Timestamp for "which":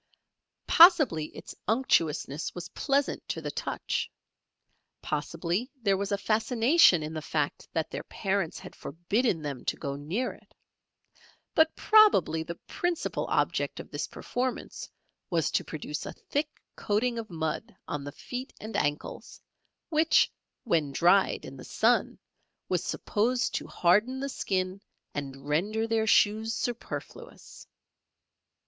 19.89-20.31